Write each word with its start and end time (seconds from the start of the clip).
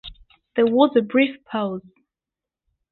There 0.55 0.65
was 0.65 0.95
a 0.95 1.03
brief 1.03 1.45
pause. 1.45 1.83